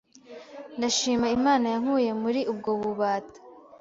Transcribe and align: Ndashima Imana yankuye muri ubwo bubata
Ndashima 0.77 1.27
Imana 1.37 1.65
yankuye 1.73 2.11
muri 2.21 2.39
ubwo 2.51 2.69
bubata 2.81 3.39